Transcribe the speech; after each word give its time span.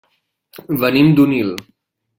Venim 0.85 1.13
d'Onil. 1.21 1.57